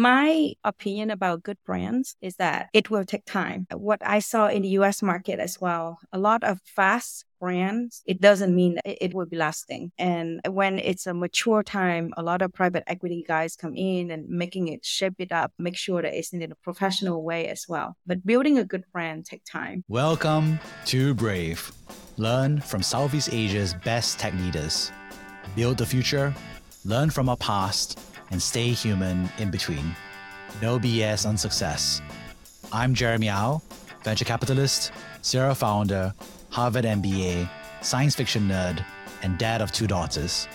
[0.00, 3.66] My opinion about good brands is that it will take time.
[3.70, 8.18] What I saw in the US market as well, a lot of fast brands, it
[8.18, 9.92] doesn't mean it will be lasting.
[9.98, 14.26] And when it's a mature time, a lot of private equity guys come in and
[14.26, 17.94] making it shape it up, make sure that it's in a professional way as well.
[18.06, 19.84] But building a good brand take time.
[19.86, 21.70] Welcome to Brave.
[22.16, 24.92] Learn from Southeast Asia's best tech leaders.
[25.54, 26.34] Build the future,
[26.86, 27.98] learn from our past,
[28.30, 29.94] and stay human in between.
[30.62, 32.00] No BS on success.
[32.72, 33.60] I'm Jeremy Au,
[34.04, 36.14] venture capitalist, serial founder,
[36.50, 37.48] Harvard MBA,
[37.82, 38.84] science fiction nerd,
[39.22, 40.46] and dad of two daughters.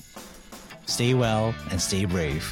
[0.89, 2.51] Stay well and stay brave.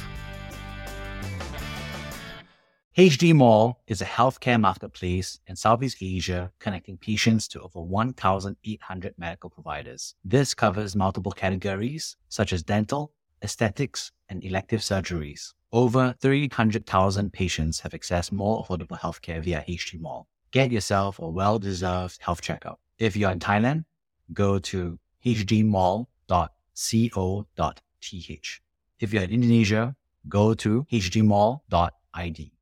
[2.96, 9.50] HD Mall is a healthcare marketplace in Southeast Asia connecting patients to over 1,800 medical
[9.50, 10.14] providers.
[10.24, 15.52] This covers multiple categories such as dental, aesthetics, and elective surgeries.
[15.72, 20.28] Over 300,000 patients have accessed more affordable healthcare via HD Mall.
[20.52, 22.78] Get yourself a well deserved health checkup.
[22.98, 23.84] If you're in Thailand,
[24.32, 26.06] go to hdmall.co.th.
[28.00, 29.94] If you're in Indonesia,
[30.28, 32.52] go to hdmall.id.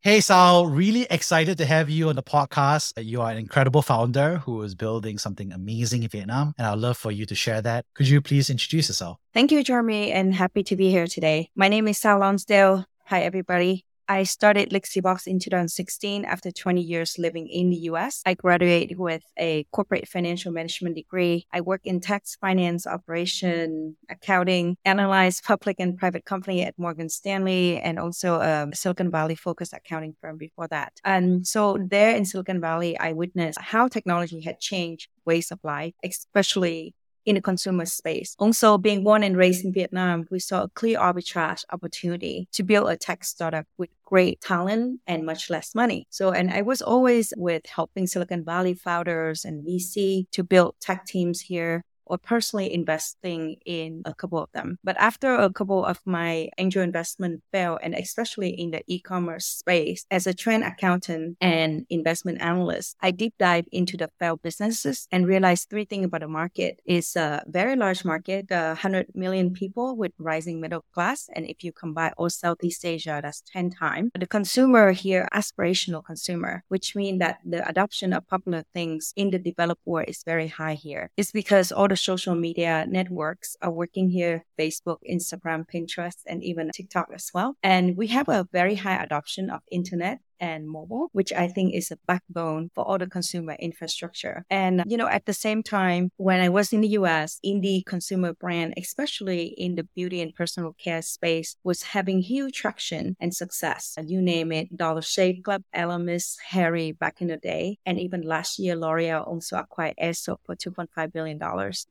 [0.00, 2.92] Hey, Sao, really excited to have you on the podcast.
[2.96, 6.96] You are an incredible founder who is building something amazing in Vietnam, and I'd love
[6.96, 7.84] for you to share that.
[7.94, 9.18] Could you please introduce yourself?
[9.32, 11.50] Thank you, Jeremy, and happy to be here today.
[11.54, 12.84] My name is Sao Lonsdale.
[13.06, 13.84] Hi, everybody.
[14.12, 18.20] I started Lixibox in 2016 after 20 years living in the US.
[18.26, 21.46] I graduated with a corporate financial management degree.
[21.50, 27.80] I work in tax, finance, operation, accounting, analyze public and private company at Morgan Stanley,
[27.80, 30.92] and also a Silicon Valley focused accounting firm before that.
[31.06, 35.94] And so there in Silicon Valley, I witnessed how technology had changed ways of life,
[36.04, 38.34] especially in the consumer space.
[38.38, 42.90] Also, being born and raised in Vietnam, we saw a clear arbitrage opportunity to build
[42.90, 46.06] a tech startup with great talent and much less money.
[46.10, 51.06] So, and I was always with helping Silicon Valley founders and VC to build tech
[51.06, 54.76] teams here or personally investing in a couple of them.
[54.84, 60.04] But after a couple of my angel investment failed, and especially in the e-commerce space,
[60.10, 65.26] as a trend accountant and investment analyst, I deep dive into the failed businesses and
[65.26, 66.80] realized three things about the market.
[66.84, 71.30] It's a very large market, uh, 100 million people with rising middle class.
[71.34, 74.10] And if you combine all Southeast Asia, that's 10 times.
[74.18, 79.38] The consumer here, aspirational consumer, which means that the adoption of popular things in the
[79.38, 81.10] developed world is very high here.
[81.16, 86.70] It's because all the social media networks are working here Facebook, Instagram, Pinterest, and even
[86.70, 87.56] TikTok as well.
[87.62, 91.90] And we have a very high adoption of internet and mobile, which I think is
[91.92, 94.44] a backbone for all the consumer infrastructure.
[94.50, 98.34] And, you know, at the same time, when I was in the US, indie consumer
[98.34, 103.96] brand, especially in the beauty and personal care space, was having huge traction and success.
[104.04, 107.78] You name it, Dollar Shave Club, Elemis, Harry back in the day.
[107.86, 111.38] And even last year, L'Oreal also acquired Aesop for $2.5 billion.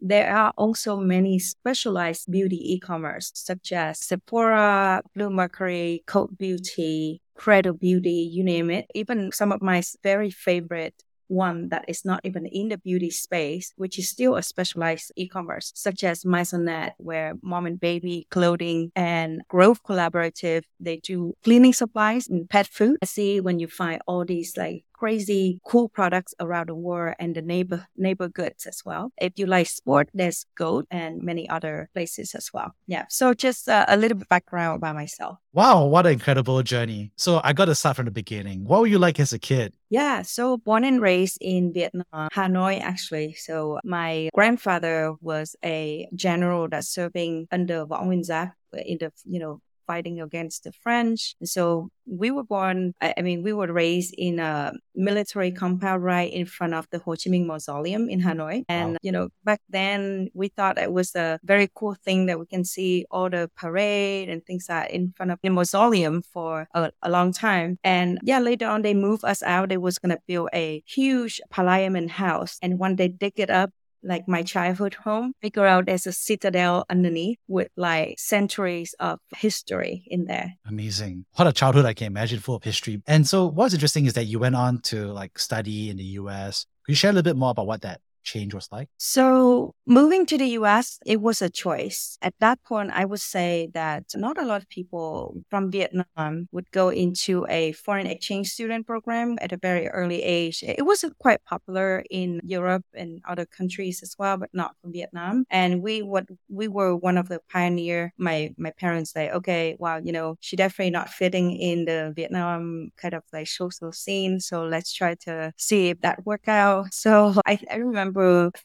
[0.02, 8.30] There are also many specialized beauty e-commerce, such as Sephora, Bluemercury, Code Beauty, Credo Beauty,
[8.32, 8.88] you name it.
[8.94, 13.74] Even some of my very favorite one that is not even in the beauty space,
[13.78, 19.42] which is still a specialized e-commerce, such as Maisonette, where mom and baby clothing and
[19.48, 22.98] Grove Collaborative, they do cleaning supplies and pet food.
[23.02, 27.34] I see when you find all these like crazy cool products around the world and
[27.34, 29.12] the neighbor neighbor goods as well.
[29.18, 32.76] If you like sport, there's Goat and many other places as well.
[32.86, 33.06] Yeah.
[33.10, 35.40] So just uh, a little bit background about myself.
[35.54, 37.12] Wow, what an incredible journey.
[37.16, 38.64] So I got to start from the beginning.
[38.66, 39.74] What were you like as a kid?
[39.90, 43.34] Yeah, so born and raised in Vietnam, Hanoi actually.
[43.34, 48.54] So my grandfather was a general that's serving under Võ Nguyên Giáp
[48.86, 49.62] in the you know
[49.92, 51.36] fighting against the French.
[51.44, 56.46] So we were born, I mean, we were raised in a military compound right in
[56.46, 58.64] front of the Ho Chi Minh Mausoleum in Hanoi.
[58.70, 58.98] And, wow.
[59.02, 62.64] you know, back then we thought it was a very cool thing that we can
[62.64, 66.92] see all the parade and things like that in front of the mausoleum for a,
[67.02, 67.78] a long time.
[67.84, 69.70] And yeah, later on they moved us out.
[69.70, 72.58] They was going to build a huge parliament house.
[72.62, 73.72] And when they dig it up,
[74.04, 80.04] like my childhood home, figure out there's a citadel underneath with like centuries of history
[80.08, 80.54] in there.
[80.68, 81.26] Amazing.
[81.36, 83.02] What a childhood I can imagine full of history.
[83.08, 86.66] And so what's interesting is that you went on to like study in the US.
[86.86, 88.90] Could you share a little bit more about what that change was like?
[88.98, 92.18] So moving to the US, it was a choice.
[92.22, 96.72] At that point, I would say that not a lot of people from Vietnam would
[96.72, 100.64] go into a foreign exchange student program at a very early age.
[100.64, 105.46] It was quite popular in Europe and other countries as well, but not from Vietnam.
[105.50, 108.14] And we what we were one of the pioneer.
[108.18, 112.92] My my parents say, okay, well, you know, she definitely not fitting in the Vietnam
[112.98, 114.40] kind of like social scene.
[114.40, 116.94] So let's try to see if that work out.
[116.94, 118.11] So I, I remember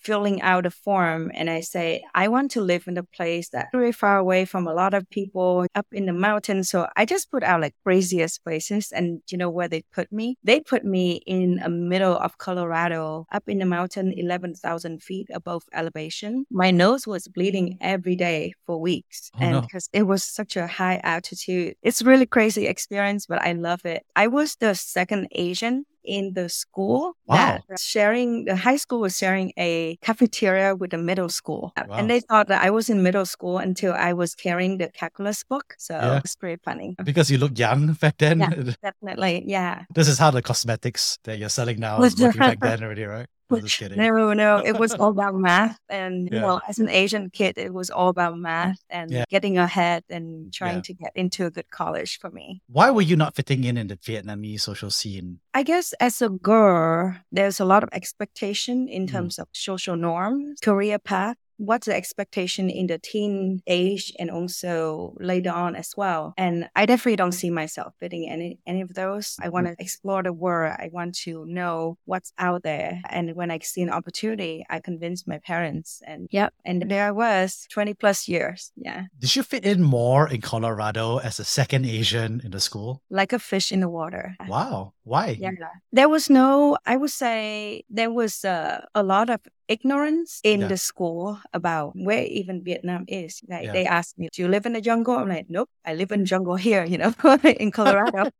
[0.00, 3.68] filling out a form and I say, I want to live in a place that's
[3.72, 6.70] very far away from a lot of people up in the mountains.
[6.70, 8.92] So I just put out like craziest places.
[8.92, 10.36] And you know where they put me?
[10.44, 15.62] They put me in the middle of Colorado, up in the mountain, 11,000 feet above
[15.72, 16.44] elevation.
[16.50, 19.30] My nose was bleeding every day for weeks.
[19.34, 19.60] Oh, and no.
[19.60, 24.04] because it was such a high altitude, it's really crazy experience, but I love it.
[24.14, 27.58] I was the second Asian in the school Wow.
[27.68, 31.96] that sharing the high school was sharing a cafeteria with the middle school Wow.
[31.98, 35.42] and they thought that i was in middle school until i was carrying the calculus
[35.44, 36.18] book so Yeah.
[36.18, 38.40] it's pretty funny Because you look young back then.
[38.40, 38.72] Yeah.
[38.82, 42.82] definitely yeah This is how the cosmetics that you're selling now Was working back then
[42.84, 43.26] already, right?
[43.50, 43.98] I'm just kidding.
[43.98, 46.44] no no it was all about math and Yeah.
[46.44, 49.24] well as an asian kid it was all about math and Yeah.
[49.28, 50.88] getting ahead and trying Yeah.
[50.88, 53.86] to get into a good college for me Why were you not fitting in in
[53.86, 55.40] the Vietnamese social scene?
[55.54, 59.10] I guess as a girl, there's a lot of expectation in Mm.
[59.12, 61.36] terms of social norms, career path.
[61.58, 66.34] What's the expectation in the teen age and also later on as well?
[66.36, 69.36] And I definitely don't see myself fitting any any of those.
[69.40, 70.76] I want to explore the world.
[70.78, 73.00] I want to know what's out there.
[73.08, 76.02] And when I see an opportunity, I convince my parents.
[76.06, 78.72] And yep, and there I was, 20 plus years.
[78.76, 79.04] Yeah.
[79.18, 83.02] Did you fit in more in Colorado as a second Asian in the school?
[83.10, 84.36] Like a fish in the water.
[84.48, 84.92] Wow.
[85.04, 85.36] Why?
[85.38, 85.50] Yeah.
[85.92, 90.68] There was no, I would say, there was uh, a lot of ignorance in Yeah.
[90.68, 93.40] the school about where even Vietnam is.
[93.48, 93.72] Like Yeah.
[93.72, 96.24] they asked me, "Do you live in the jungle?" I'm like, "Nope, I live in
[96.24, 97.14] jungle here, you know,
[97.44, 98.30] in Colorado."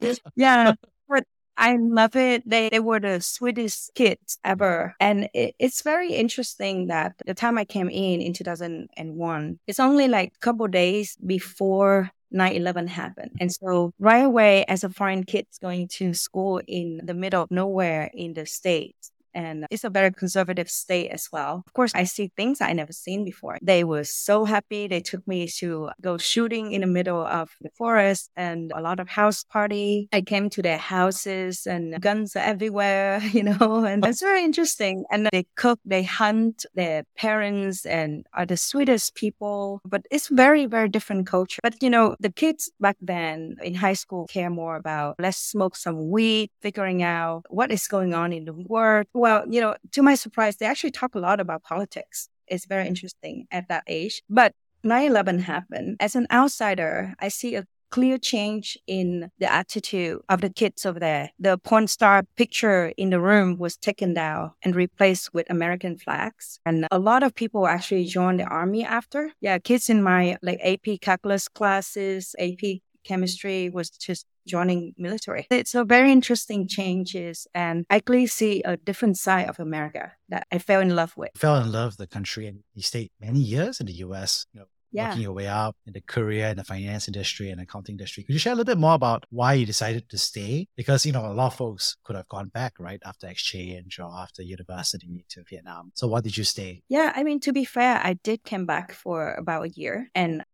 [0.36, 0.74] yeah,
[1.08, 1.24] but
[1.56, 2.42] I love it.
[2.48, 7.58] They they were the sweetest kids ever, and it, it's very interesting that the time
[7.58, 13.30] I came in in 2001, it's only like a couple days before 9-11 happened.
[13.40, 17.50] And so right away, as a foreign kid going to school in the middle of
[17.50, 21.62] nowhere in the States, and it's a very conservative state as well.
[21.66, 23.58] Of course, I see things I never seen before.
[23.62, 24.88] They were so happy.
[24.88, 29.00] They took me to go shooting in the middle of the forest and a lot
[29.00, 30.08] of house party.
[30.12, 34.08] I came to their houses and guns are everywhere, you know, and oh.
[34.08, 35.04] it's very interesting.
[35.10, 39.80] And they cook, they hunt, their parents and are the sweetest people.
[39.84, 41.60] But it's very, very different culture.
[41.62, 45.76] But you know, the kids back then in high school care more about let's smoke
[45.76, 49.06] some weed, figuring out what is going on in the world.
[49.22, 52.28] Well, you know, to my surprise, they actually talk a lot about politics.
[52.48, 54.20] It's very interesting at that age.
[54.28, 54.52] But
[54.82, 55.98] 9 11 happened.
[56.00, 60.98] As an outsider, I see a clear change in the attitude of the kids over
[60.98, 61.30] there.
[61.38, 66.58] The porn star picture in the room was taken down and replaced with American flags.
[66.66, 69.30] And a lot of people actually joined the army after.
[69.40, 75.46] Yeah, kids in my like AP calculus classes, AP chemistry was just joining military.
[75.50, 80.46] It's a very interesting changes and I clearly see a different side of America that
[80.50, 81.30] I fell in love with.
[81.36, 84.60] fell in love with the country and you stayed many years in the US, you
[84.60, 85.06] know, Yeah.
[85.08, 88.24] working your way up in the career in the finance industry and accounting industry.
[88.24, 90.66] Could you share a little bit more about why you decided to stay?
[90.76, 94.10] Because, you know, a lot of folks could have gone back, right, after exchange or
[94.24, 95.92] after university to Vietnam.
[95.94, 96.82] So why did you stay?
[96.88, 100.10] Yeah, I mean, to be fair, I did come back for about a year.
[100.14, 100.44] And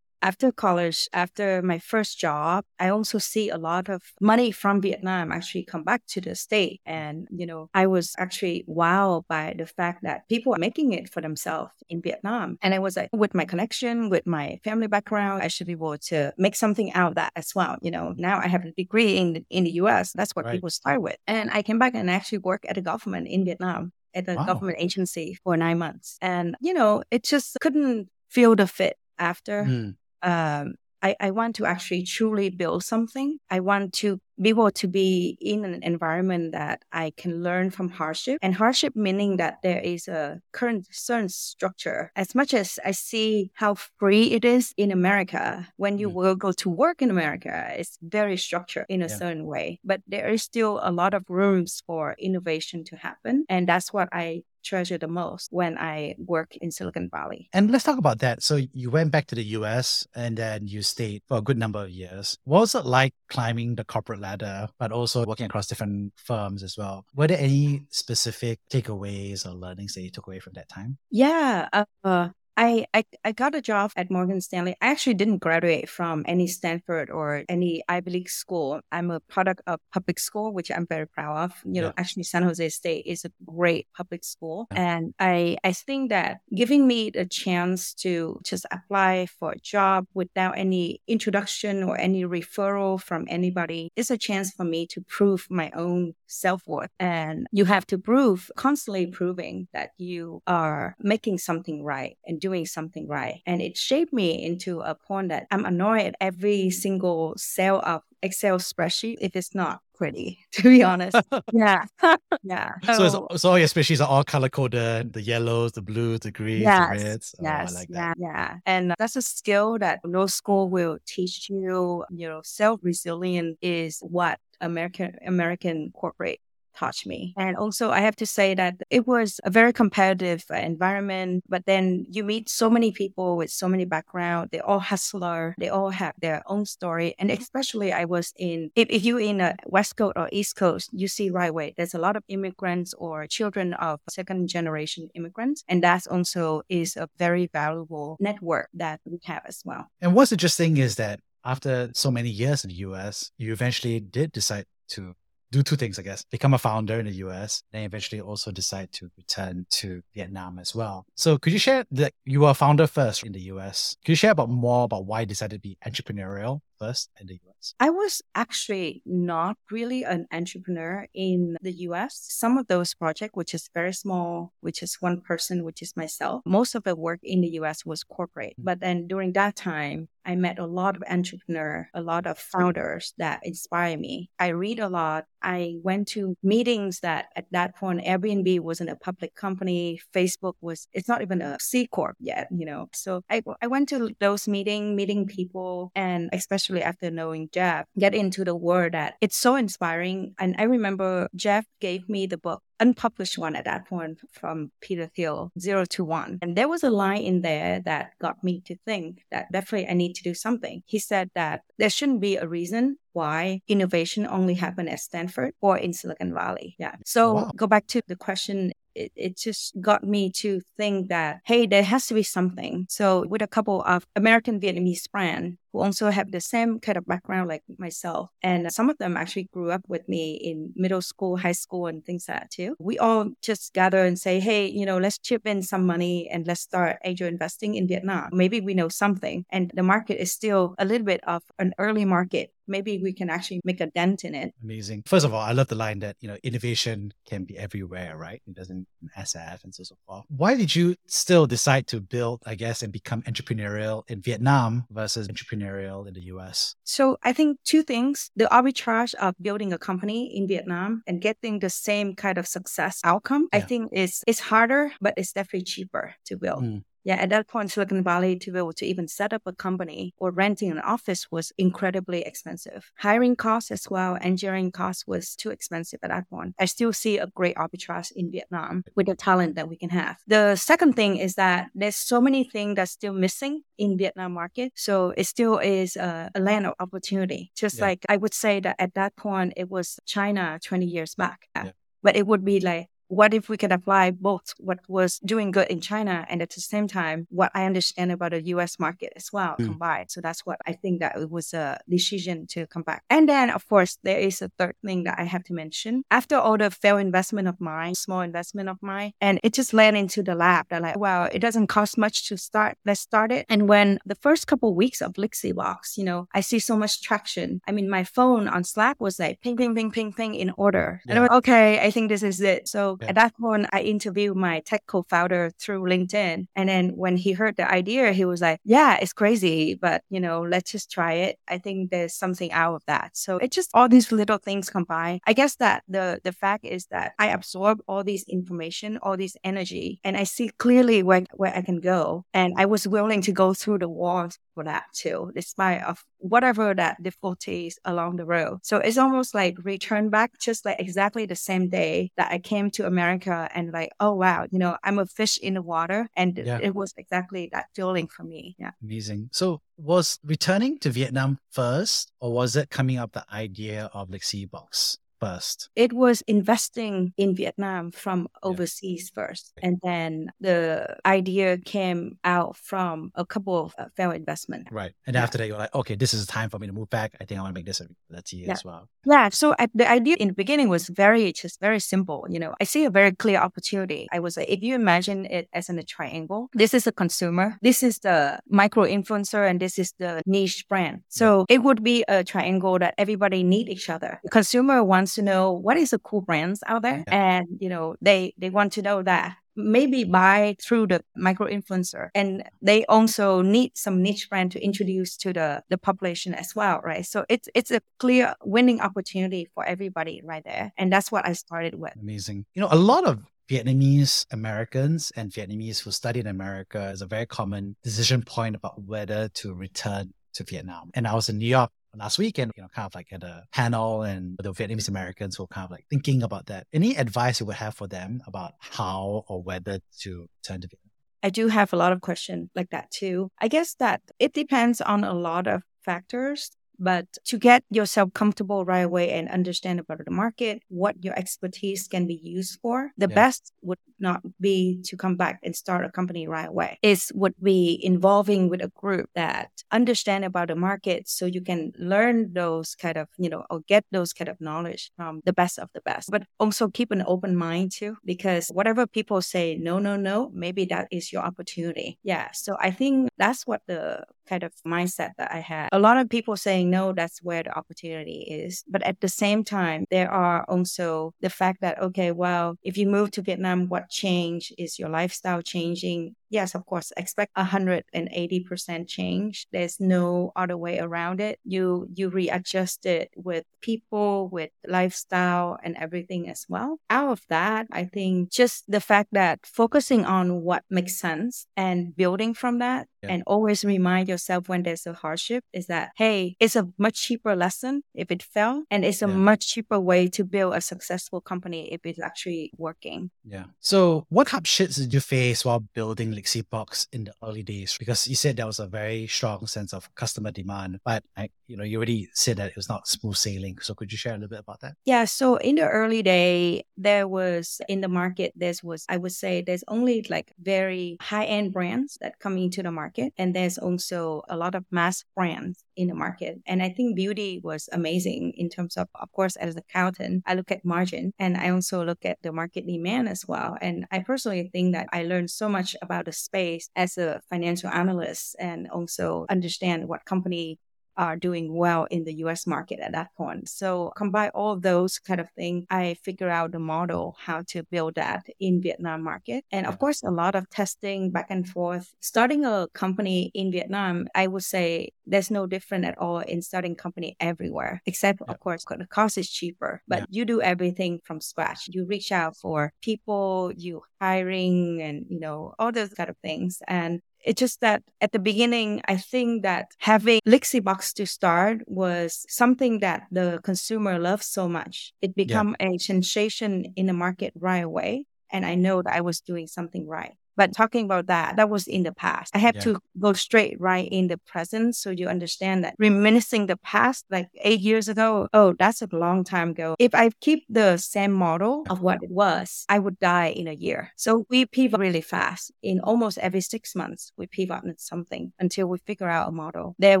[0.22, 5.32] after college, after my first job, I also see a lot of money from Vietnam
[5.32, 6.80] actually come back to the state.
[6.84, 11.08] And, you know, I was actually wowed by the fact that people are making it
[11.08, 12.58] for themselves in Vietnam.
[12.62, 15.96] And I was like, with my connection, with my family background, I should be able
[15.98, 17.76] to make something out of that as well.
[17.80, 20.12] You know, now I have a degree in the, in the US.
[20.12, 20.52] That's what Right.
[20.52, 21.16] people start with.
[21.26, 24.44] And I came back and actually work at the government in Vietnam at a Wow.
[24.44, 26.18] government agency for nine months.
[26.20, 29.64] And, you know, it just couldn't feel the fit after.
[29.64, 29.90] Hmm.
[30.22, 33.38] Um, I, I want to actually truly build something.
[33.50, 37.88] I want to be able to be in an environment that I can learn from
[37.88, 42.12] hardship and hardship meaning that there is a current certain structure.
[42.16, 46.14] As much as I see how free it is in America, when you Mm.
[46.14, 49.16] will go to work in America, it's very structured in a Yeah.
[49.16, 49.80] certain way.
[49.82, 53.44] But there is still a lot of rooms for innovation to happen.
[53.48, 57.48] And that's what I treasure the most when I work in Silicon Valley.
[57.52, 58.42] And let's talk about that.
[58.42, 61.82] So you went back to the US and then you stayed for a good number
[61.82, 62.38] of years.
[62.44, 66.76] What was it like climbing the corporate ladder, but also working across different firms as
[66.76, 67.04] well?
[67.14, 70.98] Were there any specific takeaways or learnings that you took away from that time?
[71.10, 71.68] Yeah.
[72.04, 72.28] Uh,
[72.60, 74.76] I, I, I got a job at Morgan Stanley.
[74.82, 78.82] I actually didn't graduate from any Stanford or any Ivy League school.
[78.92, 81.52] I'm a product of public school, which I'm very proud of.
[81.64, 81.80] You yeah.
[81.80, 84.68] know, actually San Jose State is a great public school.
[84.72, 84.96] Yeah.
[84.96, 90.06] And I, I think that giving me the chance to just apply for a job
[90.12, 95.46] without any introduction or any referral from anybody is a chance for me to prove
[95.48, 96.90] my own self-worth.
[97.00, 102.49] And you have to prove, constantly proving that you are making something right and doing
[102.50, 103.42] doing something right.
[103.46, 108.02] And it shaped me into a point that I'm annoyed at every single cell of
[108.22, 111.16] Excel spreadsheet if it's not pretty, to be honest.
[111.52, 111.84] yeah.
[112.42, 112.72] yeah.
[112.84, 116.32] So, so, so all your spreadsheets are all color coded the yellows, the blues, the
[116.32, 117.34] greens, yes, the reds.
[117.38, 117.74] Oh, yes.
[117.74, 118.14] Like yeah.
[118.18, 118.56] Yeah.
[118.66, 122.04] And that's a skill that no school will teach you.
[122.10, 126.40] You know, self resilience is what American American corporate
[126.74, 127.34] touched me.
[127.36, 131.66] And also, I have to say that it was a very competitive uh, environment, but
[131.66, 134.50] then you meet so many people with so many background.
[134.52, 135.54] They all hustler.
[135.58, 137.14] They all have their own story.
[137.18, 140.90] And especially I was in, if, if you're in a West Coast or East Coast,
[140.92, 145.64] you see right away, there's a lot of immigrants or children of second generation immigrants.
[145.68, 149.86] And that also is a very valuable network that we have as well.
[150.00, 154.32] And what's interesting is that after so many years in the US, you eventually did
[154.32, 155.14] decide to
[155.50, 156.24] do two things, I guess.
[156.24, 160.74] Become a founder in the US, then eventually also decide to return to Vietnam as
[160.74, 161.06] well.
[161.16, 163.96] So could you share that you were a founder first in the US?
[164.04, 167.34] Could you share about more about why you decided to be entrepreneurial first in the
[167.34, 167.74] US?
[167.78, 172.18] I was actually not really an entrepreneur in the US.
[172.28, 176.42] Some of those projects, which is very small, which is one person, which is myself,
[176.46, 178.54] most of the work in the US was corporate.
[178.54, 178.64] Mm-hmm.
[178.64, 183.14] But then during that time, I met a lot of entrepreneurs, a lot of founders
[183.18, 184.30] that inspire me.
[184.38, 185.24] I read a lot.
[185.42, 190.00] I went to meetings that at that point Airbnb wasn't a public company.
[190.14, 192.88] Facebook was, it's not even a C Corp yet, you know.
[192.92, 198.14] So I, I went to those meetings, meeting people, and especially after knowing Jeff, get
[198.14, 200.34] into the world that it's so inspiring.
[200.38, 205.06] And I remember Jeff gave me the book unpublished one at that point from Peter
[205.06, 206.38] Thiel, Zero to One.
[206.40, 209.94] And there was a line in there that got me to think that definitely I
[209.94, 210.82] need to do something.
[210.86, 215.76] He said that there shouldn't be a reason why innovation only happen at Stanford or
[215.76, 216.76] in Silicon Valley.
[216.78, 216.94] Yeah.
[217.04, 217.50] So wow.
[217.54, 221.82] go back to the question it, it just got me to think that, hey, there
[221.82, 222.86] has to be something.
[222.88, 227.06] So with a couple of American Vietnamese brand who also have the same kind of
[227.06, 228.30] background like myself.
[228.42, 232.04] And some of them actually grew up with me in middle school, high school, and
[232.04, 232.76] things like that too.
[232.78, 236.46] We all just gather and say, hey, you know, let's chip in some money and
[236.46, 238.30] let's start angel investing in Vietnam.
[238.32, 239.44] Maybe we know something.
[239.50, 243.28] And the market is still a little bit of an early market maybe we can
[243.28, 244.54] actually make a dent in it.
[244.62, 245.02] Amazing.
[245.06, 248.40] First of all, I love the line that, you know, innovation can be everywhere, right?
[248.46, 248.86] It doesn't
[249.18, 250.24] SF and so, so forth.
[250.28, 255.28] Why did you still decide to build, I guess, and become entrepreneurial in Vietnam versus
[255.28, 256.74] entrepreneurial in the US?
[256.84, 258.30] So I think two things.
[258.36, 263.00] The arbitrage of building a company in Vietnam and getting the same kind of success
[263.04, 263.58] outcome, yeah.
[263.58, 266.64] I think is it's harder, but it's definitely cheaper to build.
[266.64, 266.84] Mm.
[267.04, 270.14] Yeah, at that point, Silicon Valley to be able to even set up a company
[270.18, 272.92] or renting an office was incredibly expensive.
[272.98, 276.54] Hiring costs as well, engineering costs was too expensive at that point.
[276.58, 280.18] I still see a great arbitrage in Vietnam with the talent that we can have.
[280.26, 284.72] The second thing is that there's so many things that's still missing in Vietnam market.
[284.76, 287.50] So it still is a, a land of opportunity.
[287.56, 287.86] Just yeah.
[287.86, 291.48] like I would say that at that point, it was China 20 years back.
[291.56, 291.70] Yeah.
[292.02, 295.66] But it would be like what if we could apply both what was doing good
[295.66, 299.32] in China and at the same time what I understand about the US market as
[299.32, 299.64] well mm.
[299.66, 300.10] combined.
[300.10, 303.02] So that's what I think that it was a decision to come back.
[303.10, 306.04] And then of course there is a third thing that I have to mention.
[306.10, 309.94] After all the failed investment of mine, small investment of mine, and it just led
[309.94, 312.78] into the lab that like, well, it doesn't cost much to start.
[312.86, 313.44] Let's start it.
[313.48, 317.02] And when the first couple of weeks of Lixibox, you know, I see so much
[317.02, 317.60] traction.
[317.66, 321.00] I mean, my phone on Slack was like ping, ping, ping, ping, ping in order.
[321.04, 321.10] Yeah.
[321.10, 322.68] And I was, okay, I think this is it.
[322.68, 326.46] So At that point, I interviewed my tech co-founder through LinkedIn.
[326.54, 330.20] And then when he heard the idea, he was like, yeah, it's crazy, but you
[330.20, 331.38] know, let's just try it.
[331.48, 333.16] I think there's something out of that.
[333.16, 335.20] So it's just all these little things combined.
[335.26, 339.36] I guess that the, the fact is that I absorb all these information, all this
[339.44, 342.24] energy, and I see clearly where, where I can go.
[342.34, 346.74] And I was willing to go through the walls for that too, despite of whatever
[346.74, 348.58] that difficulties along the road.
[348.62, 352.70] So it's almost like return back just like exactly the same day that I came
[352.72, 356.08] to America and like, oh wow, you know, I'm a fish in the water.
[356.14, 356.58] And yeah.
[356.62, 358.56] it was exactly that feeling for me.
[358.58, 358.72] Yeah.
[358.82, 359.30] Amazing.
[359.32, 364.98] So was returning to Vietnam first or was it coming up the idea of Lixibox?
[365.20, 365.68] First?
[365.76, 369.22] It was investing in Vietnam from overseas yeah.
[369.22, 369.52] first.
[369.62, 374.68] And then the idea came out from a couple of uh, failed investment.
[374.70, 374.92] Right.
[375.06, 375.22] And yeah.
[375.22, 377.14] after that, you're like, okay, this is the time for me to move back.
[377.20, 378.52] I think I want to make this a that's yeah.
[378.52, 378.88] as well.
[379.06, 379.28] Yeah.
[379.28, 382.26] So I, the idea in the beginning was very, just very simple.
[382.28, 384.08] You know, I see a very clear opportunity.
[384.12, 387.58] I was like, if you imagine it as in a triangle, this is a consumer,
[387.62, 391.02] this is the micro influencer, and this is the niche brand.
[391.08, 394.20] So it would be a triangle that everybody need each other.
[394.22, 397.36] The consumer wants wants to know what is the cool brands out there, yeah.
[397.36, 402.08] and you know they they want to know that maybe buy through the micro influencer
[402.14, 406.80] and they also need some niche brand to introduce to the the population as well
[406.82, 411.26] right so it's it's a clear winning opportunity for everybody right there and that's what
[411.26, 413.18] i started with amazing you know a lot of
[413.50, 418.80] Vietnamese Americans and Vietnamese who study in America is a very common decision point about
[418.80, 420.90] whether to return to Vietnam.
[420.94, 423.44] And I was in New York last weekend, you know, kind of like at a
[423.52, 426.66] panel and the Vietnamese Americans were kind of like thinking about that.
[426.72, 430.90] Any advice you would have for them about how or whether to turn to Vietnam?
[431.22, 433.30] I do have a lot of questions like that too.
[433.40, 436.50] I guess that it depends on a lot of factors.
[436.82, 441.86] But to get yourself comfortable right away and understand about the market, what your expertise
[441.86, 443.14] can be used for, the yeah.
[443.14, 446.78] best would not be to come back and start a company right away.
[446.82, 451.72] It would be involving with a group that understand about the market so you can
[451.78, 455.58] learn those kind of, you know, or get those kind of knowledge from the best
[455.58, 456.10] of the best.
[456.10, 460.64] But also keep an open mind too, because whatever people say, no, no, no, maybe
[460.66, 461.98] that is your opportunity.
[462.02, 462.28] Yeah.
[462.32, 465.68] So I think that's what the kind of mindset that I had.
[465.72, 468.62] A lot of people saying, no, that's where the opportunity is.
[468.68, 472.86] But at the same time, there are also the fact that, okay, well, if you
[472.86, 476.16] move to Vietnam, what change is your lifestyle changing?
[476.30, 479.46] Yes, of course, expect 180% change.
[479.52, 481.38] There's no other way around it.
[481.44, 486.78] You you readjust it with people, with lifestyle and everything as well.
[486.88, 491.94] Out of that, I think just the fact that focusing on what makes sense and
[491.94, 493.10] building from that yeah.
[493.10, 497.34] and always remind yourself when there's a hardship is that hey, it's a much cheaper
[497.36, 499.14] lesson if it fell and it's a yeah.
[499.14, 503.10] much cheaper way to build a successful company if it's actually working.
[503.24, 503.44] Yeah.
[503.60, 507.76] So what hardships did you face while building Lixibox in the early days?
[507.78, 511.56] Because you said there was a very strong sense of customer demand, but I, you
[511.56, 513.58] know, you already said that it was not smooth sailing.
[513.60, 514.74] So could you share a little bit about that?
[514.84, 515.04] Yeah.
[515.04, 519.42] So in the early day, there was in the market, there was, I would say,
[519.42, 524.22] there's only like very high end brands that come into the market, and there's also
[524.28, 526.38] a lot of mass brands in the market.
[526.46, 530.34] And I think beauty was amazing in terms of, of course, as an accountant, I
[530.34, 533.56] look at margin and I also look at the market demand as well.
[533.60, 537.70] And I personally think that I learned so much about the space as a financial
[537.70, 540.58] analyst and also understand what company
[540.96, 543.48] are doing well in the US market at that point.
[543.48, 547.94] So combine all those kind of things, I figure out the model how to build
[547.94, 549.44] that in Vietnam market.
[549.50, 551.92] And of course, a lot of testing back and forth.
[552.00, 556.76] Starting a company in Vietnam, I would say there's no different at all in starting
[556.76, 560.06] company everywhere, except of course the cost is cheaper, but yeah.
[560.10, 561.68] you do everything from scratch.
[561.68, 566.62] You reach out for people, you hiring and, you know, all those kind of things.
[566.66, 572.24] And it's just that at the beginning, I think that having Lixibox to start was
[572.28, 574.92] something that the consumer loves so much.
[575.02, 575.68] It became yeah.
[575.70, 578.06] a sensation in the market right away.
[578.32, 580.14] And I know that I was doing something right.
[580.36, 582.34] But talking about that, that was in the past.
[582.34, 582.62] I have yeah.
[582.62, 587.28] to go straight right in the present so you understand that reminiscing the past, like
[587.42, 589.76] eight years ago, oh, that's a long time ago.
[589.78, 593.52] If I keep the same model of what it was, I would die in a
[593.52, 593.92] year.
[593.96, 595.52] So we pivot really fast.
[595.62, 599.74] In almost every six months, we pivot on something until we figure out a model.
[599.78, 600.00] There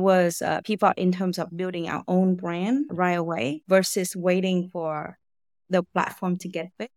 [0.00, 5.18] was a pivot in terms of building our own brand right away versus waiting for
[5.68, 6.90] the platform to get big.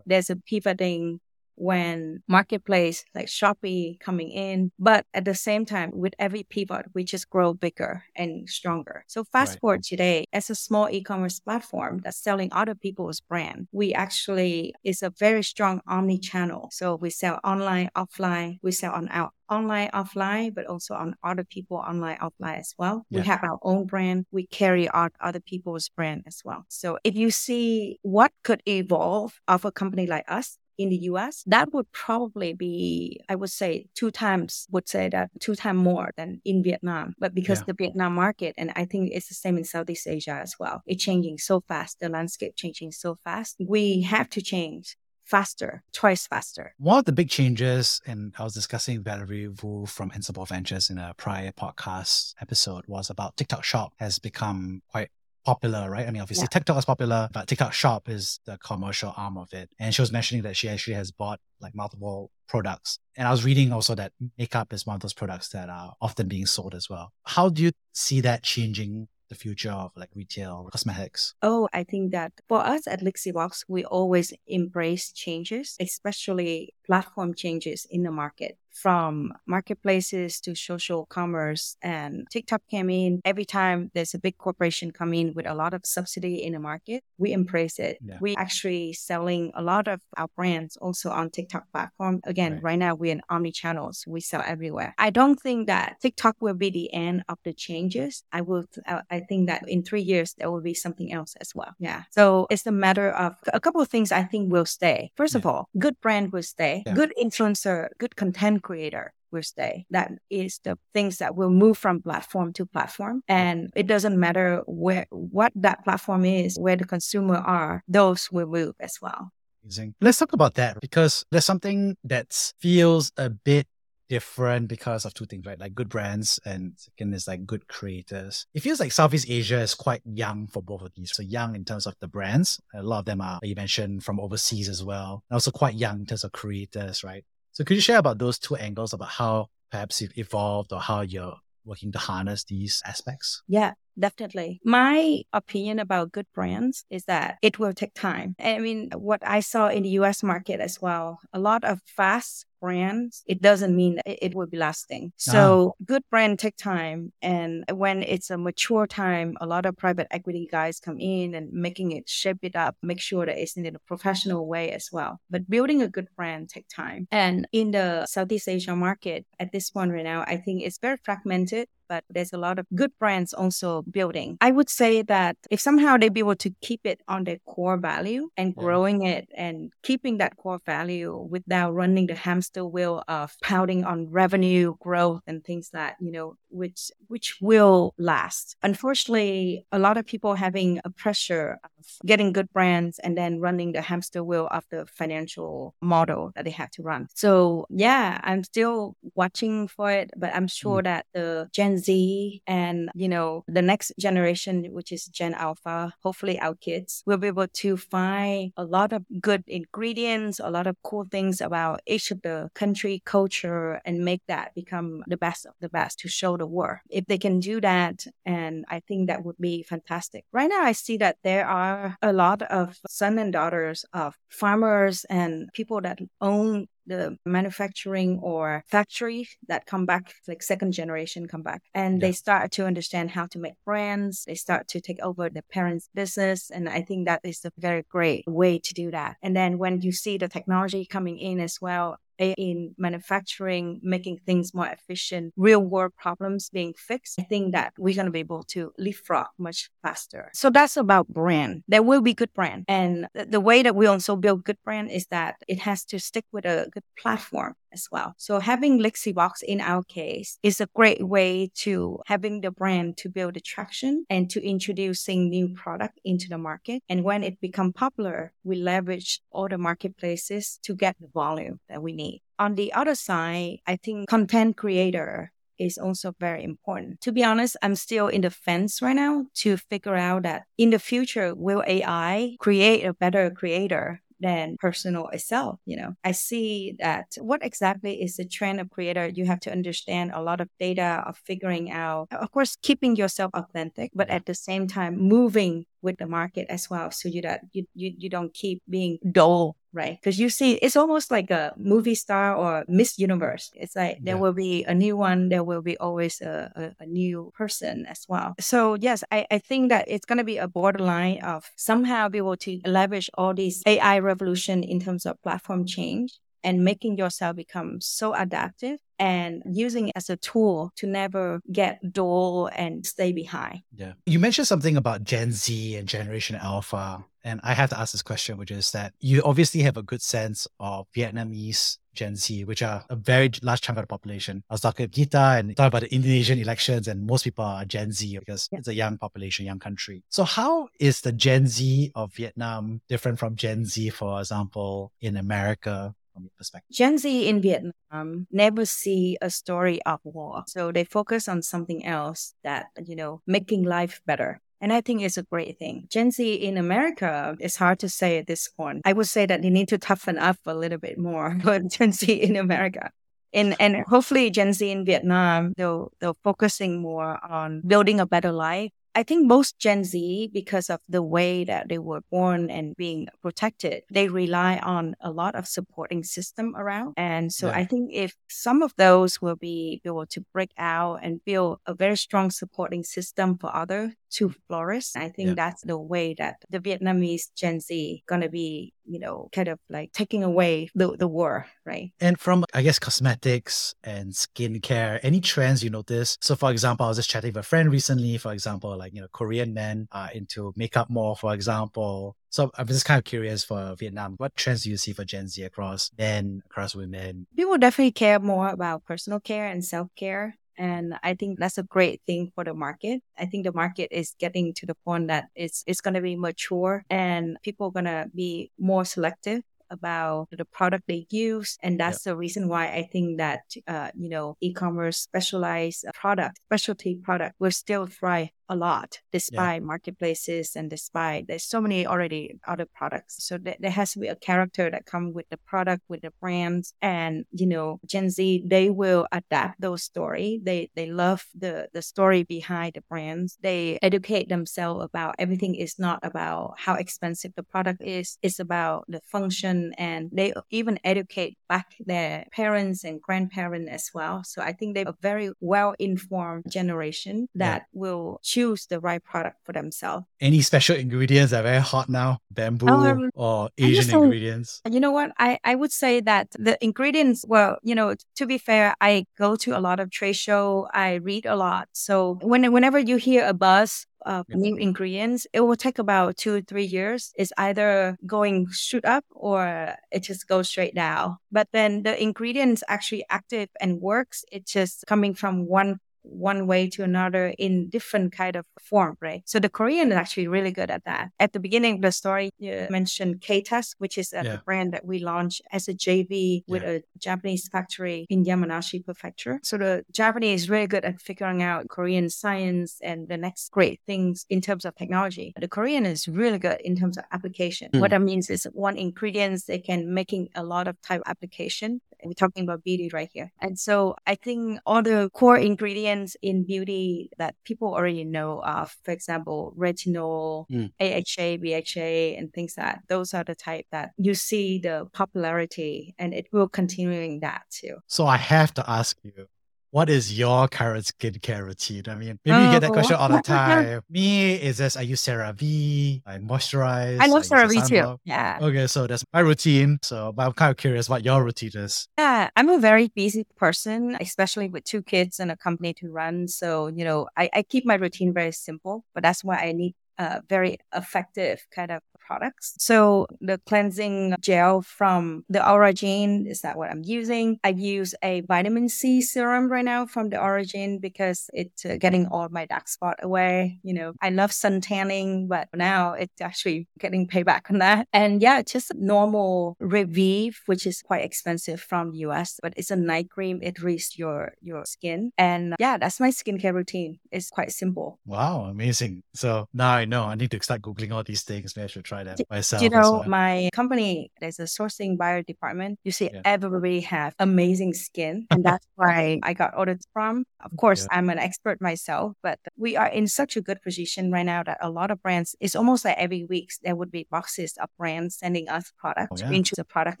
[0.06, 1.20] There's a pivoting
[1.56, 4.72] when marketplace like Shopee coming in.
[4.78, 9.04] But at the same time, with every pivot, we just grow bigger and stronger.
[9.08, 9.60] So fast right.
[9.60, 15.02] forward today, as a small e-commerce platform that's selling other people's brand, we actually is
[15.02, 16.70] a very strong omni-channel.
[16.72, 21.44] So we sell online, offline, we sell on our online, offline, but also on other
[21.44, 23.04] people online, offline as well.
[23.10, 23.20] Yeah.
[23.20, 24.26] We have our own brand.
[24.30, 26.64] We carry out other people's brand as well.
[26.68, 31.42] So if you see what could evolve of a company like us, in the US,
[31.46, 36.10] that would probably be, I would say, two times, would say that two times more
[36.16, 37.14] than in Vietnam.
[37.18, 37.64] But because yeah.
[37.68, 41.02] the Vietnam market, and I think it's the same in Southeast Asia as well, it's
[41.02, 46.74] changing so fast, the landscape changing so fast, we have to change faster, twice faster.
[46.78, 50.98] One of the big changes, and I was discussing Valerie Vu from Ensemble Ventures in
[50.98, 55.08] a prior podcast episode, was about TikTok Shop has become quite
[55.44, 56.06] popular, right?
[56.06, 56.58] I mean, obviously yeah.
[56.58, 59.70] TikTok is popular, but TikTok Shop is the commercial arm of it.
[59.78, 62.98] And she was mentioning that she actually has bought like multiple products.
[63.16, 66.28] And I was reading also that makeup is one of those products that are often
[66.28, 67.12] being sold as well.
[67.24, 71.34] How do you see that changing the future of like retail cosmetics?
[71.42, 77.86] Oh, I think that for us at Lixibox, we always embrace changes, especially platform changes
[77.90, 83.20] in the market from marketplaces to social commerce and TikTok came in.
[83.24, 86.58] Every time there's a big corporation come in with a lot of subsidy in the
[86.58, 87.98] market, we embrace it.
[88.04, 88.18] Yeah.
[88.20, 92.20] We actually selling a lot of our brands also on TikTok platform.
[92.24, 94.04] Again, right, right now we're in omni channels.
[94.08, 94.94] We sell everywhere.
[94.98, 98.24] I don't think that TikTok will be the end of the changes.
[98.32, 101.54] I will, uh, I think that in three years, there will be something else as
[101.54, 101.74] well.
[101.78, 102.02] Yeah.
[102.10, 105.12] So it's a matter of a couple of things I think will stay.
[105.14, 105.38] First yeah.
[105.38, 106.94] of all, good brand will stay, yeah.
[106.94, 109.86] good influencer, good content creator will stay.
[109.90, 113.22] That is the things that will move from platform to platform.
[113.28, 118.46] And it doesn't matter where what that platform is, where the consumer are, those will
[118.46, 119.30] move as well.
[119.64, 119.94] Amazing.
[120.00, 123.66] Let's talk about that because there's something that feels a bit
[124.08, 125.58] different because of two things, right?
[125.58, 128.46] Like good brands and second is like good creators.
[128.54, 131.12] It feels like Southeast Asia is quite young for both of these.
[131.14, 132.60] So young in terms of the brands.
[132.74, 135.22] A lot of them are, you mentioned, from overseas as well.
[135.30, 137.24] And also quite young in terms of creators, right?
[137.52, 141.02] So could you share about those two angles about how perhaps you've evolved or how
[141.02, 143.42] you're working to harness these aspects?
[143.48, 144.60] Yeah, definitely.
[144.64, 148.36] My opinion about good brands is that it will take time.
[148.38, 152.46] I mean, what I saw in the US market as well, a lot of fast
[152.64, 155.12] brands, it doesn't mean it will be lasting.
[155.28, 155.32] Ah.
[155.32, 157.12] So good brand take time.
[157.20, 161.52] And when it's a mature time, a lot of private equity guys come in and
[161.52, 165.20] making it shape it up, make sure that it's in a professional way as well.
[165.28, 167.06] But building a good brand take time.
[167.12, 170.96] And in the Southeast Asia market at this point right now, I think it's very
[171.04, 174.36] fragmented but there's a lot of good brands also building.
[174.40, 177.76] I would say that if somehow they be able to keep it on their core
[177.76, 179.12] value and growing yeah.
[179.12, 184.74] it and keeping that core value without running the hamster wheel of pounding on revenue
[184.80, 188.56] growth and things that, you know, which which will last.
[188.62, 193.72] Unfortunately, a lot of people having a pressure of getting good brands and then running
[193.72, 197.08] the hamster wheel of the financial model that they have to run.
[197.14, 200.84] So yeah, I'm still watching for it, but I'm sure mm.
[200.84, 206.38] that the Gen Z and you know the next generation, which is Gen Alpha, hopefully
[206.40, 210.76] our kids will be able to find a lot of good ingredients, a lot of
[210.82, 215.54] cool things about each of the country culture and make that become the best of
[215.60, 216.78] the best to show the world.
[216.88, 220.24] If they can do that, and I think that would be fantastic.
[220.32, 225.04] Right now, I see that there are a lot of son and daughters of farmers
[225.10, 231.42] and people that own the manufacturing or factory that come back, like second generation come
[231.42, 232.08] back, and yeah.
[232.08, 234.24] they start to understand how to make brands.
[234.26, 236.50] They start to take over the parents' business.
[236.50, 239.16] And I think that is a very great way to do that.
[239.22, 244.54] And then when you see the technology coming in as well, in manufacturing, making things
[244.54, 248.42] more efficient, real world problems being fixed, I think that we're going to be able
[248.48, 250.30] to leapfrog much faster.
[250.34, 251.64] So that's about brand.
[251.68, 252.64] There will be good brand.
[252.68, 256.24] And the way that we also build good brand is that it has to stick
[256.32, 258.14] with a good platform as well.
[258.16, 263.08] So having Lixibox in our case is a great way to having the brand to
[263.10, 266.82] build attraction and to introducing new product into the market.
[266.88, 271.82] And when it become popular, we leverage all the marketplaces to get the volume that
[271.82, 272.22] we need.
[272.38, 277.00] On the other side, I think content creator is also very important.
[277.02, 280.70] To be honest, I'm still in the fence right now to figure out that in
[280.70, 285.60] the future, will AI create a better creator than personal itself.
[285.66, 289.06] You know, I see that what exactly is the trend of creator?
[289.06, 293.30] You have to understand a lot of data of figuring out, of course, keeping yourself
[293.34, 297.42] authentic, but at the same time, moving with the market as well so you that
[297.52, 299.56] you, you, you don't keep being dull.
[299.74, 303.50] Right because you see it's almost like a movie star or miss universe.
[303.56, 304.20] It's like there yeah.
[304.20, 308.06] will be a new one there will be always a, a, a new person as
[308.08, 308.36] well.
[308.38, 312.18] So yes I, I think that it's going to be a borderline of somehow be
[312.18, 317.34] able to leverage all these ai revolution in terms of platform change and making yourself
[317.34, 323.12] become so adaptive and using it as a tool to never get dull and stay
[323.12, 323.62] behind.
[323.74, 323.92] Yeah.
[324.06, 328.02] You mentioned something about Gen Z and Generation Alpha And I have to ask this
[328.02, 332.62] question, which is that you obviously have a good sense of Vietnamese Gen Z, which
[332.62, 334.44] are a very large chunk of the population.
[334.50, 337.64] I was talking with Gita and talking about the Indonesian elections, and most people are
[337.64, 338.58] Gen Z because yeah.
[338.58, 340.02] it's a young population, young country.
[340.10, 345.16] So, how is the Gen Z of Vietnam different from Gen Z, for example, in
[345.16, 345.94] America?
[346.14, 346.74] From your perspective?
[346.74, 350.44] Gen Z in Vietnam never see a story of war.
[350.46, 354.40] So they focus on something else that, you know, making life better.
[354.60, 355.88] And I think it's a great thing.
[355.90, 358.82] Gen Z in America, it's hard to say at this point.
[358.84, 361.92] I would say that they need to toughen up a little bit more for Gen
[361.92, 362.90] Z in America.
[363.32, 368.30] And, and hopefully Gen Z in Vietnam, they'll, they'll focusing more on building a better
[368.30, 372.76] life I think most Gen Z, because of the way that they were born and
[372.76, 376.94] being protected, they rely on a lot of supporting system around.
[376.96, 377.56] And so yeah.
[377.56, 381.74] I think if some of those will be able to break out and build a
[381.74, 385.34] very strong supporting system for others to flourish, I think yeah.
[385.34, 389.92] that's the way that the Vietnamese Gen Z gonna be you know, kind of like
[389.92, 391.92] taking away the, the war, right?
[392.00, 396.18] And from, I guess, cosmetics and skincare, any trends you notice?
[396.20, 399.00] So, for example, I was just chatting with a friend recently, for example, like, you
[399.00, 402.16] know, Korean men are into makeup more, for example.
[402.30, 405.28] So I'm just kind of curious for Vietnam, what trends do you see for Gen
[405.28, 407.26] Z across men, across women?
[407.36, 410.36] People definitely care more about personal care and self care.
[410.58, 413.02] And I think that's a great thing for the market.
[413.18, 416.16] I think the market is getting to the point that it's, it's going to be
[416.16, 421.58] mature and people are going to be more selective about the product they use.
[421.62, 426.96] And that's the reason why I think that, uh, you know, e-commerce specialized product, specialty
[426.96, 429.66] product will still thrive a lot despite yeah.
[429.66, 433.26] marketplaces and despite there's so many already other products.
[433.26, 436.12] So th- there has to be a character that come with the product with the
[436.20, 440.40] brands and you know gen z they will adapt those story.
[440.42, 443.38] They they love the the story behind the brands.
[443.40, 448.18] They educate themselves about everything is not about how expensive the product is.
[448.22, 454.22] It's about the function and they even educate back their parents and grandparents as well.
[454.24, 457.80] So i think they're a very well informed generation that yeah.
[457.80, 460.06] will choose the right product for themselves.
[460.20, 462.18] Any special ingredients that are very hot now?
[462.30, 464.60] Bamboo um, or Asian ingredients?
[464.68, 465.12] You know what?
[465.18, 469.36] I, I would say that the ingredients, well, you know, to be fair, I go
[469.36, 470.68] to a lot of trade show.
[470.74, 471.68] I read a lot.
[471.72, 476.42] So when, whenever you hear a buzz of new ingredients, it will take about two
[476.42, 477.12] three years.
[477.16, 481.16] It's either going shoot up or it just goes straight down.
[481.32, 484.24] But then the ingredients actually active and works.
[484.30, 489.22] It's just coming from one one way to another in different kind of form, right?
[489.24, 491.10] So the Korean is actually really good at that.
[491.18, 494.36] At the beginning of the story, you mentioned K-Test, which is a yeah.
[494.44, 496.70] brand that we launched as a JV with yeah.
[496.70, 499.40] a Japanese factory in Yamanashi Prefecture.
[499.42, 503.80] So the Japanese is really good at figuring out Korean science and the next great
[503.86, 505.32] things in terms of technology.
[505.40, 507.70] The Korean is really good in terms of application.
[507.72, 507.80] Mm.
[507.80, 511.80] What that means is one ingredients they can making a lot of type application.
[512.04, 513.32] We're talking about beauty right here.
[513.40, 518.74] And so I think all the core ingredients in beauty that people already know of.
[518.84, 520.70] For example, retinol, mm.
[520.80, 526.14] AHA, BHA, and things that those are the type that you see the popularity and
[526.14, 527.76] it will continuing that too.
[527.86, 529.28] So I have to ask you,
[529.74, 531.82] what is your current skincare routine?
[531.88, 533.80] I mean, maybe you uh, get that question all the time.
[533.90, 537.00] Me is this I use CeraVe, I moisturize.
[537.00, 537.98] I love CeraVe too.
[538.04, 538.38] Yeah.
[538.40, 539.78] Okay, so that's my routine.
[539.82, 541.88] So but I'm kind of curious what your routine is.
[541.98, 546.28] Yeah, I'm a very busy person, especially with two kids and a company to run.
[546.28, 549.74] So, you know, I, I keep my routine very simple, but that's why I need
[549.98, 552.54] a very effective kind of products.
[552.58, 557.38] So the cleansing gel from the Origin is that what I'm using.
[557.44, 562.06] I use a vitamin C serum right now from the Origin because it's uh, getting
[562.06, 563.58] all my dark spot away.
[563.62, 567.88] You know, I love sun tanning, but now it's actually getting payback on that.
[567.92, 572.76] And yeah, just normal Revive, which is quite expensive from the US, but it's a
[572.76, 573.40] night cream.
[573.42, 575.12] It reads your your skin.
[575.18, 576.98] And yeah, that's my skincare routine.
[577.10, 577.98] It's quite simple.
[578.06, 579.02] Wow, amazing.
[579.14, 581.56] So now I know I need to start Googling all these things.
[581.56, 582.62] Maybe I should try try that myself.
[582.62, 585.78] You know, my company, there's a sourcing buyer department.
[585.84, 586.22] You see, yeah.
[586.24, 588.26] everybody have amazing skin.
[588.30, 590.24] And that's why I got audits from.
[590.40, 590.98] Of course, yeah.
[590.98, 594.58] I'm an expert myself, but we are in such a good position right now that
[594.60, 598.16] a lot of brands, it's almost like every week there would be boxes of brands
[598.16, 599.36] sending us oh, products oh, yeah.
[599.36, 600.00] into the product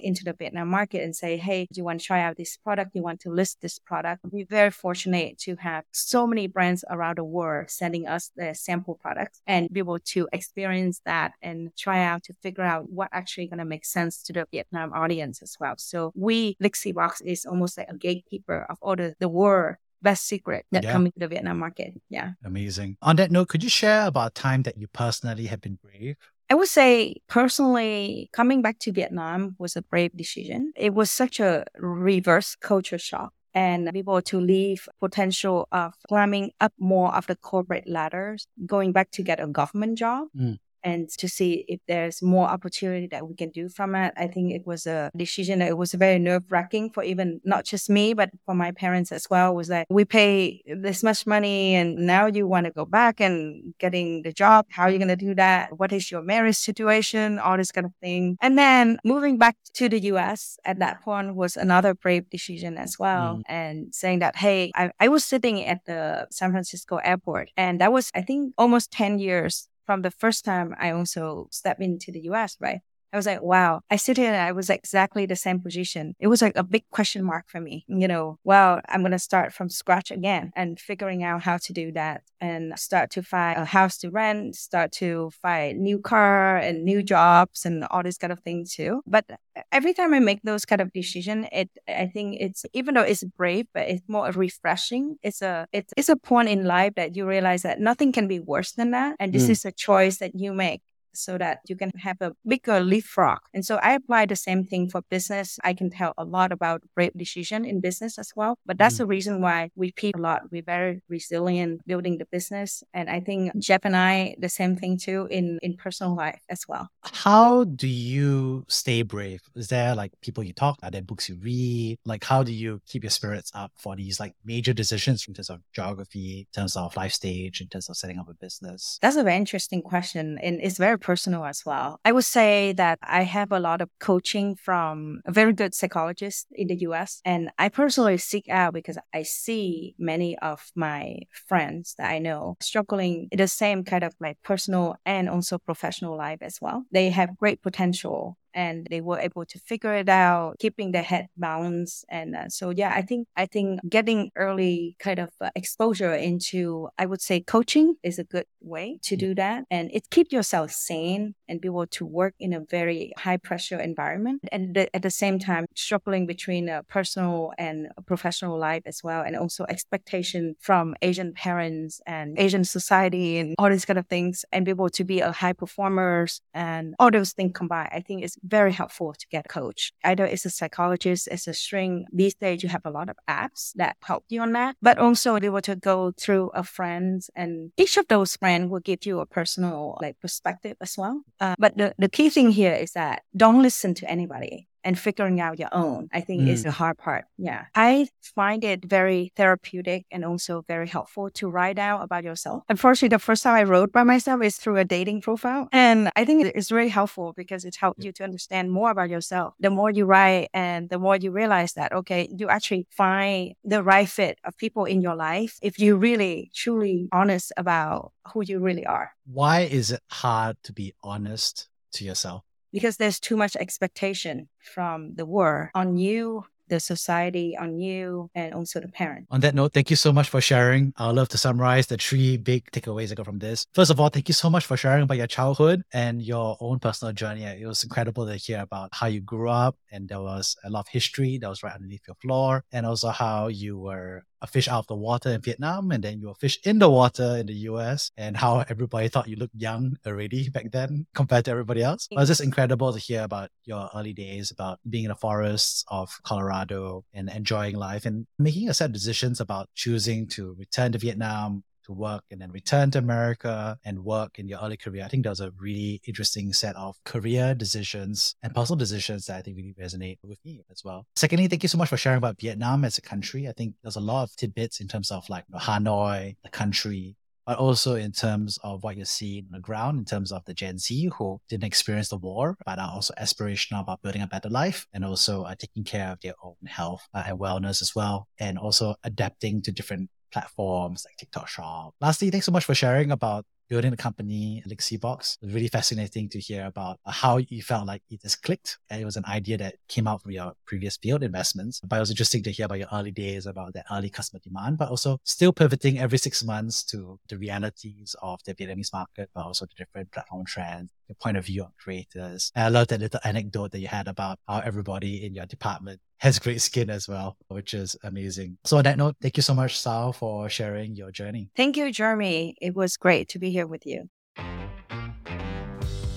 [0.00, 2.92] into the Vietnam market and say, hey, do you want to try out this product?
[2.92, 4.22] Do you want to list this product?
[4.30, 8.98] We're very fortunate to have so many brands around the world sending us the sample
[9.00, 13.46] products and be able to experience that and try out to figure out what actually
[13.46, 15.74] going to make sense to the Vietnam audience as well.
[15.76, 20.66] So we, Lixibox is almost like a gatekeeper of all the, the world best secret
[20.70, 20.92] that yeah.
[20.92, 21.94] coming to the Vietnam market.
[22.10, 22.32] Yeah.
[22.44, 22.98] Amazing.
[23.00, 26.16] On that note, could you share about a time that you personally have been brave
[26.50, 30.74] I would say personally, coming back to Vietnam was a brave decision.
[30.76, 36.74] It was such a reverse culture shock and people to leave potential of climbing up
[36.78, 40.28] more of the corporate ladders, going back to get a government job.
[40.36, 44.12] Mm and to see if there's more opportunity that we can do from it.
[44.16, 47.64] I think it was a decision that it was very nerve wracking for even not
[47.64, 49.54] just me, but for my parents as well.
[49.54, 53.74] Was that we pay this much money and now you want to go back and
[53.78, 54.66] getting the job.
[54.68, 55.78] How are you going to do that?
[55.78, 57.38] What is your marriage situation?
[57.38, 58.36] All this kind of thing.
[58.42, 62.98] And then moving back to the US at that point was another brave decision as
[62.98, 63.36] well.
[63.36, 63.42] Mm.
[63.46, 67.92] And saying that, hey, I, I was sitting at the San Francisco airport and that
[67.92, 72.20] was, I think, almost 10 years from the first time I also stepped into the
[72.22, 72.80] US, right?
[73.14, 76.16] I was like, wow, I sit here and I was exactly the same position.
[76.18, 77.84] It was like a big question mark for me.
[77.86, 81.72] You know, well, I'm going to start from scratch again and figuring out how to
[81.72, 86.56] do that and start to find a house to rent, start to find new car
[86.56, 89.00] and new jobs and all this kind of thing too.
[89.06, 89.26] But
[89.70, 93.22] every time I make those kind of decision, it, I think it's, even though it's
[93.22, 95.18] brave, but it's more refreshing.
[95.22, 98.40] It's a, it's, it's a point in life that you realize that nothing can be
[98.40, 99.14] worse than that.
[99.20, 99.50] And this mm.
[99.50, 100.82] is a choice that you make
[101.16, 103.38] so that you can have a bigger leapfrog.
[103.52, 105.58] And so I apply the same thing for business.
[105.64, 108.58] I can tell a lot about brave decision in business as well.
[108.66, 108.98] But that's mm.
[108.98, 110.42] the reason why we peak a lot.
[110.50, 112.82] We're very resilient building the business.
[112.92, 116.66] And I think Jeff and I, the same thing too in, in personal life as
[116.68, 116.88] well.
[117.02, 119.40] How do you stay brave?
[119.54, 121.98] Is there like people you talk, are there books you read?
[122.04, 125.50] Like how do you keep your spirits up for these like major decisions in terms
[125.50, 128.98] of geography, in terms of life stage, in terms of setting up a business?
[129.02, 130.38] That's a very interesting question.
[130.42, 132.00] And it's very personal as well.
[132.02, 136.46] I would say that I have a lot of coaching from a very good psychologist
[136.52, 137.20] in the US.
[137.26, 142.56] And I personally seek out because I see many of my friends that I know
[142.60, 146.84] struggling in the same kind of like personal and also professional life as well.
[146.90, 151.26] They have great potential and they were able to figure it out, keeping their head
[151.36, 152.04] balanced.
[152.08, 156.88] And uh, so, yeah, I think I think getting early kind of uh, exposure into,
[156.98, 160.70] I would say, coaching is a good way to do that, and it keeps yourself
[160.70, 165.10] sane and be able to work in a very high pressure environment, and at the
[165.10, 170.94] same time struggling between a personal and professional life as well, and also expectation from
[171.02, 175.04] Asian parents and Asian society and all these kind of things, and be able to
[175.04, 177.90] be a high performers and all those things combined.
[177.92, 179.92] I think it's very helpful to get a coach.
[180.04, 182.06] Either it's a psychologist, it's a string.
[182.12, 185.38] These days, you have a lot of apps that help you on that, but also
[185.40, 189.20] be able to go through a friend and each of those friends will give you
[189.20, 191.22] a personal like perspective as well.
[191.40, 195.40] Uh, but the, the key thing here is that don't listen to anybody and figuring
[195.40, 196.48] out your own, I think mm.
[196.48, 197.24] is the hard part.
[197.38, 197.64] Yeah.
[197.74, 202.62] I find it very therapeutic and also very helpful to write out about yourself.
[202.68, 205.68] Unfortunately, the first time I wrote by myself is through a dating profile.
[205.72, 209.54] And I think it's very helpful because it helps you to understand more about yourself.
[209.58, 213.82] The more you write and the more you realize that, okay, you actually find the
[213.82, 218.58] right fit of people in your life if you really truly honest about who you
[218.60, 219.12] really are.
[219.24, 222.42] Why is it hard to be honest to yourself?
[222.74, 228.54] Because there's too much expectation from the war on you the society on you and
[228.54, 229.26] also the parent.
[229.30, 230.92] On that note, thank you so much for sharing.
[230.96, 233.66] I'd love to summarize the three big takeaways I got from this.
[233.74, 236.78] First of all, thank you so much for sharing about your childhood and your own
[236.78, 237.44] personal journey.
[237.44, 240.80] It was incredible to hear about how you grew up and there was a lot
[240.80, 244.68] of history that was right underneath your floor and also how you were a fish
[244.68, 247.46] out of the water in Vietnam, and then you were fish in the water in
[247.46, 251.82] the US, and how everybody thought you looked young already back then compared to everybody
[251.82, 252.06] else.
[252.10, 255.84] It was just incredible to hear about your early days, about being in the forests
[255.88, 260.92] of Colorado and enjoying life and making a set of decisions about choosing to return
[260.92, 265.04] to Vietnam, to work and then return to America and work in your early career.
[265.04, 269.36] I think that was a really interesting set of career decisions and personal decisions that
[269.36, 271.06] I think really resonate with me as well.
[271.16, 273.48] Secondly, thank you so much for sharing about Vietnam as a country.
[273.48, 277.16] I think there's a lot of tidbits in terms of like Hanoi, the country,
[277.46, 280.54] but also in terms of what you see on the ground, in terms of the
[280.54, 284.48] Gen Z who didn't experience the war, but are also aspirational about building a better
[284.48, 288.28] life and also uh, taking care of their own health uh, and wellness as well,
[288.38, 291.94] and also adapting to different platforms like TikTok Shop.
[292.00, 295.38] Lastly, thanks so much for sharing about building the company Lixibox.
[295.40, 298.78] It was really fascinating to hear about how you felt like it just clicked.
[298.90, 301.80] And it was an idea that came out from your previous field investments.
[301.84, 304.76] But it was interesting to hear about your early days, about that early customer demand,
[304.76, 309.44] but also still pivoting every six months to the realities of the Vietnamese market, but
[309.46, 312.50] also the different platform trends, your point of view on creators.
[312.54, 316.00] And I love that little anecdote that you had about how everybody in your department
[316.18, 318.58] has great skin as well, which is amazing.
[318.64, 321.50] So on that note, thank you so much, Sao, for sharing your journey.
[321.56, 322.56] Thank you, Jeremy.
[322.60, 324.08] It was great to be here with you.